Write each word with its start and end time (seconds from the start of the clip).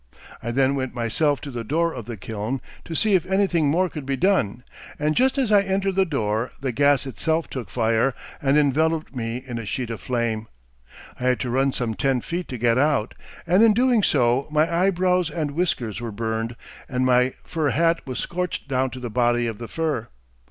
I 0.41 0.49
then 0.49 0.73
went 0.73 0.95
myself 0.95 1.41
to 1.41 1.51
the 1.51 1.63
door 1.63 1.93
of 1.93 2.05
the 2.05 2.17
kiln 2.17 2.59
to 2.85 2.95
see 2.95 3.13
if 3.13 3.23
anything 3.27 3.69
more 3.69 3.87
could 3.87 4.03
be 4.03 4.17
done, 4.17 4.63
and 4.97 5.15
just 5.15 5.37
as 5.37 5.51
I 5.51 5.61
entered 5.61 5.93
the 5.93 6.07
door 6.07 6.49
the 6.59 6.71
gas 6.71 7.05
itself 7.05 7.47
took 7.51 7.69
fire 7.69 8.15
and 8.41 8.57
enveloped 8.57 9.15
me 9.15 9.37
in 9.45 9.59
a 9.59 9.65
sheet 9.67 9.91
of 9.91 10.01
flame. 10.01 10.47
I 11.19 11.25
had 11.25 11.39
to 11.41 11.51
run 11.51 11.71
some 11.71 11.93
ten 11.93 12.19
feet 12.21 12.47
to 12.47 12.57
get 12.57 12.79
out, 12.79 13.13
and 13.45 13.61
in 13.61 13.75
doing 13.75 14.01
so 14.01 14.47
my 14.49 14.75
eyebrows 14.75 15.29
and 15.29 15.51
whiskers 15.51 16.01
were 16.01 16.11
burned, 16.11 16.55
and 16.89 17.05
my 17.05 17.35
fur 17.43 17.69
hat 17.69 18.01
was 18.07 18.17
scorched 18.17 18.67
down 18.67 18.89
to 18.89 18.99
the 18.99 19.11
body 19.11 19.45
of 19.45 19.59
the 19.59 19.67
fur. 19.67 20.07